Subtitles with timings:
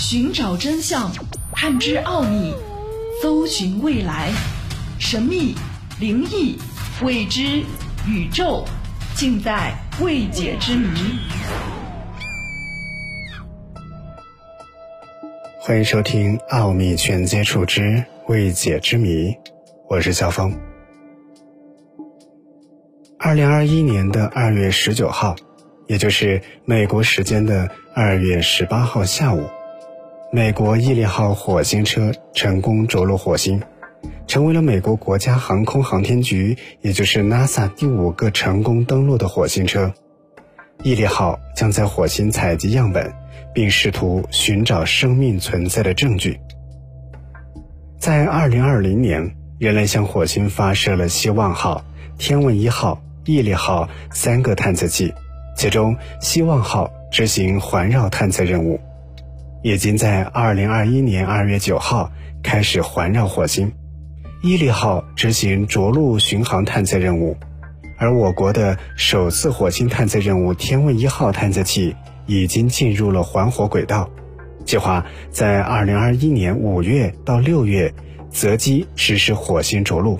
[0.00, 1.12] 寻找真相，
[1.52, 2.54] 探知奥秘，
[3.20, 4.32] 搜寻未来，
[4.98, 5.54] 神秘、
[6.00, 6.56] 灵异、
[7.02, 7.62] 未知、
[8.08, 8.64] 宇宙，
[9.14, 10.88] 尽在未解之谜。
[15.60, 19.28] 欢迎收听《奥秘全接触之未解之谜》，
[19.86, 20.58] 我是肖峰。
[23.18, 25.36] 二零二一年的二月十九号，
[25.88, 29.46] 也就是美国时间的二月十八号下午，
[30.32, 33.60] 美国毅力号火星车成功着陆火星，
[34.28, 39.92] 成为了美国国家航空航天局，也就是 NASA 第五个成功登陆的火星车。
[40.84, 43.12] 毅力号将在火星采集样本，
[43.52, 46.38] 并试图寻找生命存在的证据。
[47.98, 51.84] 在二零二零年，人类向火星发射了希望号、
[52.18, 53.02] 天问一号。
[53.26, 55.12] 毅力号三个探测器，
[55.54, 58.80] 其中希望号执行环绕探测任务，
[59.62, 62.10] 已经在二零二一年二月九号
[62.42, 63.72] 开始环绕火星。
[64.42, 67.36] 毅力号执行着陆巡航探测任务，
[67.98, 71.94] 而我国的首次火星探测任务天问一号探测器
[72.26, 74.08] 已经进入了环火轨道，
[74.64, 77.92] 计划在二零二一年五月到六月
[78.30, 80.18] 择机实施火星着陆。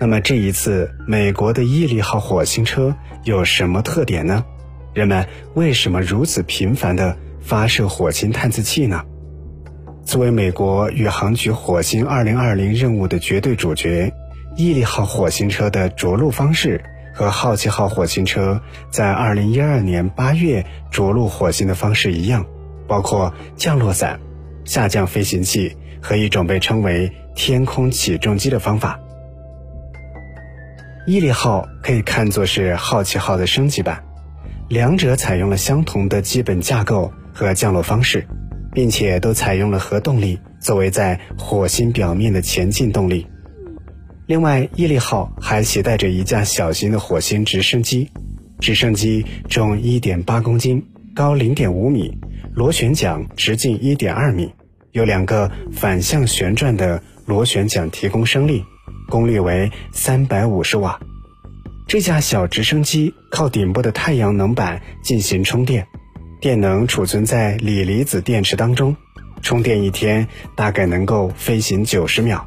[0.00, 4.46] 那么这一次美国的毅力号火星车有什么特点呢？
[4.94, 9.04] 人们为什么如此频繁地发射火星探测器呢？
[10.04, 14.12] 作为美国宇航局火星2020任务的绝对主角，
[14.56, 16.82] 毅力号火星车的着陆方式
[17.14, 22.44] 和好奇号火星车在2012年8月着陆火星的方式一样，
[22.88, 24.18] 包括降落伞、
[24.64, 28.98] 下降飞行器和一种被称为天空起重机的方法。
[31.06, 34.02] 毅力号可以看作是好奇号的升级版，
[34.68, 38.26] 两者采用了相同的基本架构和降落方式，
[38.72, 43.26] 并且都采用了核动力作为在火星表面的前进动力。
[44.26, 48.10] 另外，毅力号还携带着一架小型的火星直升机，
[48.58, 52.18] 直升机重1.8公斤，高0.5米，
[52.52, 54.52] 螺旋桨直径1.2米，
[54.90, 58.64] 有两个反向旋转的螺旋桨提供升力。
[59.08, 60.98] 功率为三百五十瓦，
[61.86, 65.86] 这架小直升机靠顶部的太阳能板进行充电，
[66.40, 68.96] 电能储存在锂离子电池当中，
[69.40, 70.26] 充电一天
[70.56, 72.44] 大概能够飞行九十秒。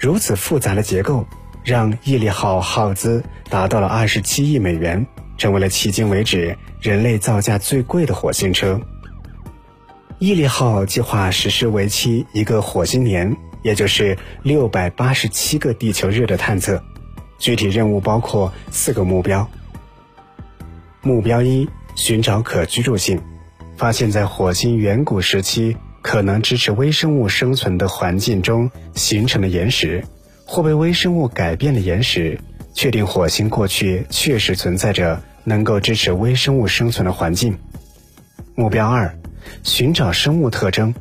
[0.00, 1.24] 如此复杂的结构，
[1.62, 5.06] 让毅力号耗资达到了二十七亿美元，
[5.38, 8.80] 成为了迄今为止人类造价最贵的火星车。
[10.18, 13.36] 毅力号计划实施为期一个火星年。
[13.62, 16.82] 也就是六百八十七个地球日的探测，
[17.42, 19.50] 具体任务包括四个目标。
[21.02, 23.20] 目标一：寻找可居住性，
[23.76, 30.04] 发现在火星远古时期可能支持微生物生存的环境中形成的岩石，
[30.46, 32.38] 或被微生物改变的岩石，
[32.74, 37.58] 确定火星过去确实存在着能够支持微生物生存的环境。
[38.54, 39.18] 目标二：
[39.64, 40.94] 寻找生物特征。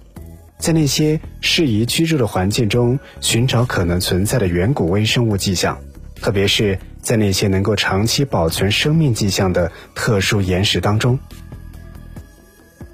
[0.57, 5.79] 在那些适宜居住的环境中寻找可能存在的远古微生物迹象，
[6.21, 11.19] 特别是在那些能够长期保存生命迹象的特殊岩石当中。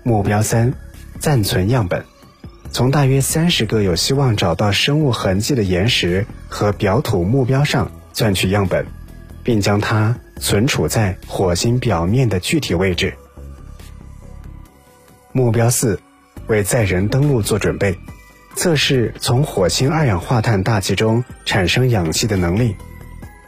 [0.03, 0.73] 目标三：
[1.19, 2.03] 暂存样本，
[2.71, 8.85] 从大约三十个有希望找到生物痕迹的岩石和表土目标上钻取样本，
[9.43, 13.13] 并将它存储在火星表面的具体位置。
[15.33, 15.99] 目标四。
[16.47, 17.99] 为载人登陆做准备，
[18.55, 22.73] 测试从火星二氧化碳大气中产生氧气的能力。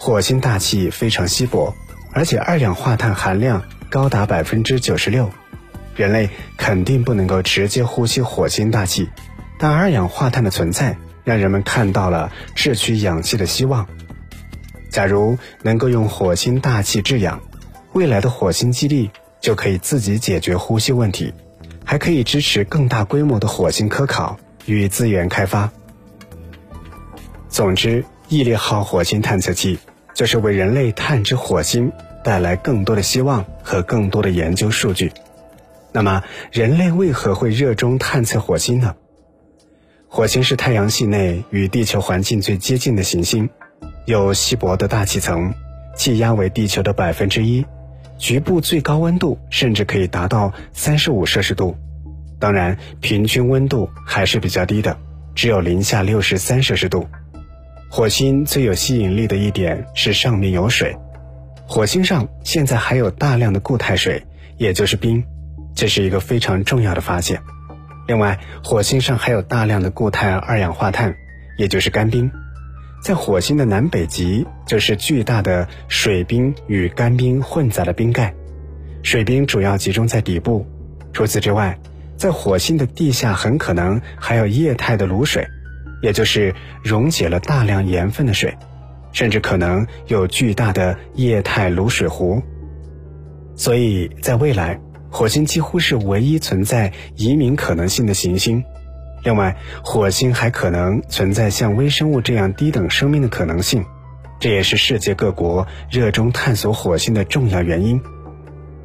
[0.02, 1.76] 火星大气非常稀薄，
[2.14, 5.30] 而且二氧化碳含量高达百分之九十六，
[5.94, 9.10] 人类肯定不能够直接呼吸火星大气。
[9.60, 13.86] 但二氧化碳的存在，让人们看到了制取氧气的希望。
[14.90, 17.42] 假如能够用火星大气制氧，
[17.92, 19.12] 未来的火星基地
[19.42, 21.34] 就可以自己解决呼吸问题。
[21.84, 24.38] 还可以支持更大规模的火星科考
[24.68, 25.69] 与资源开发。
[27.50, 29.80] 总之，毅力号火星探测器
[30.19, 31.94] 就是为人类探知火星
[32.25, 35.13] 带来更多的希望和更多的研究数据。
[35.94, 36.21] 那么，
[36.51, 38.98] 人类为何会热衷探测火星呢？
[40.10, 43.50] 火星是太阳系内与地球环境最接近的行星，
[44.04, 45.54] 有稀薄的大气层，
[45.95, 47.66] 气压为地球的百分之一。
[48.18, 51.77] 局部最高温度甚至可以达到三十五摄氏度，
[52.39, 54.98] 当然，平均温度还是比较低的，
[55.33, 57.07] 只有零下六十三摄氏度。
[57.91, 60.95] 火星最有吸引力的一点是上面有水，
[61.68, 64.24] 火星上现在还有大量的固态水，
[64.57, 65.24] 也就是冰，
[65.74, 67.41] 这是一个非常重要的发现。
[68.07, 71.15] 另外，火星上还有大量的固态二氧化碳，
[71.57, 72.30] 也就是干冰。
[73.01, 78.31] 在火星的南北极，就是巨大的水冰与干冰混杂的冰盖，
[79.01, 80.63] 水冰主要集中在底部。
[81.12, 81.75] 除此之外，
[82.18, 85.47] 在火星的地下很可能还有液态的卤水，
[86.01, 86.54] 也就是
[86.84, 88.57] 溶解了大量盐分的水，
[89.12, 92.42] 甚至可能有巨大的液态卤水湖。
[93.56, 94.80] 所以在未来，
[95.10, 98.63] 火星几乎是唯一存在移民可能性的行星。
[99.24, 103.84] 另外，火星还可能存在像微生物这样低等生命的可能性，
[104.40, 108.02] 这也是世界各国热衷探索火星的重要原因。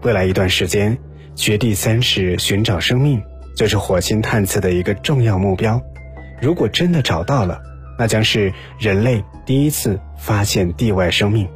[0.02, 0.98] 未来一段时间，
[1.36, 3.22] 掘地三十寻找生命
[3.54, 5.80] 就是火星探测的一个重要目标。
[6.44, 7.62] 如果真的找到了，
[7.98, 11.48] 那将是人类第一次发现地外生命。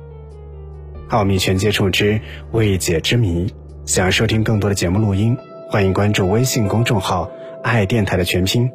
[1.10, 2.18] 奥秘全接触之
[2.52, 3.52] 未解之谜。
[3.84, 5.36] 想要收听更多的节目录音，
[5.70, 7.30] 欢迎关注微信公众号。
[7.62, 8.70] 爱电台的全拼，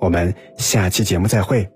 [0.00, 1.75] 我们下期节目再会。